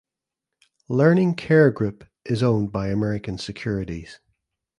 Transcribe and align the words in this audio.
Learning 0.89 1.35
Care 1.35 1.69
Group 1.69 2.05
is 2.25 2.41
owned 2.41 2.71
by 2.71 2.87
American 2.87 3.37
Securities. 3.37 4.19